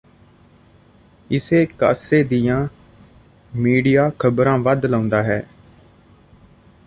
[1.29, 2.67] ਇਸੇ ਕਾਸੇ ਦੀਆਂ
[3.51, 5.41] ਮੀਡੀਆਂ ਖ਼ਬਰਾਂ ਵੱਧ ਲਾਉਂਦਾ ਹੈ